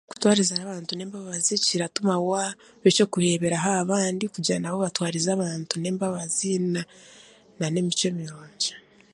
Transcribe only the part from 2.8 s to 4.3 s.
ekyokureeberaho aha bandi